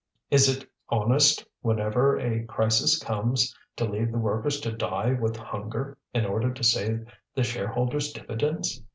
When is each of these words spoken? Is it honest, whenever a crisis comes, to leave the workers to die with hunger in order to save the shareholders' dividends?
Is 0.31 0.49
it 0.49 0.67
honest, 0.89 1.45
whenever 1.61 2.17
a 2.17 2.43
crisis 2.45 2.97
comes, 2.97 3.55
to 3.75 3.85
leave 3.85 4.11
the 4.11 4.17
workers 4.17 4.59
to 4.61 4.71
die 4.71 5.11
with 5.13 5.37
hunger 5.37 5.95
in 6.11 6.25
order 6.25 6.51
to 6.51 6.63
save 6.63 7.05
the 7.35 7.43
shareholders' 7.43 8.11
dividends? 8.11 8.81